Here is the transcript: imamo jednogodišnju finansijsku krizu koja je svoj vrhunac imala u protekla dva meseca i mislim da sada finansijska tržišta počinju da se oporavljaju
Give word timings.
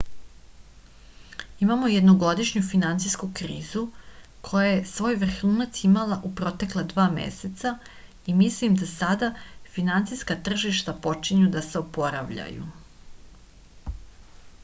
imamo 1.65 1.89
jednogodišnju 1.95 2.61
finansijsku 2.69 3.29
krizu 3.39 3.83
koja 4.47 4.63
je 4.71 4.79
svoj 4.93 5.17
vrhunac 5.25 5.83
imala 5.89 6.17
u 6.29 6.33
protekla 6.41 6.85
dva 6.95 7.05
meseca 7.19 7.75
i 8.33 8.37
mislim 8.41 8.79
da 8.81 8.89
sada 8.95 9.31
finansijska 9.77 10.39
tržišta 10.49 10.99
počinju 11.07 11.53
da 11.59 11.65
se 11.69 11.85
oporavljaju 11.85 12.67